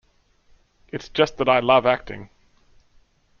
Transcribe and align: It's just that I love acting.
It's 0.87 1.09
just 1.09 1.37
that 1.37 1.47
I 1.47 1.59
love 1.59 1.85
acting. 1.85 2.31